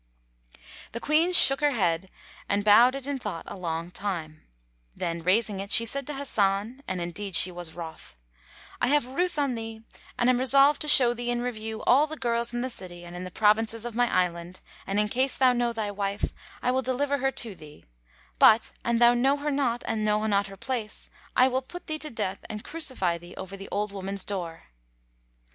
[0.55, 0.59] "[FN#143]
[0.93, 2.09] The Queen shook her head
[2.49, 4.41] and bowed it in thought a long time;
[4.95, 8.15] then, raising it, she said to Hasan (and indeed she was wroth),
[8.81, 9.83] "I have ruth on thee
[10.17, 13.15] and am resolved to show thee in review all the girls in the city and
[13.15, 16.33] in the provinces of my island; and in case thou know thy wife,
[16.63, 17.83] I will deliver her to thee;
[18.39, 21.99] but, an thou know her not and know not her place, I will put thee
[21.99, 24.63] to death and crucify thee over the old woman's door."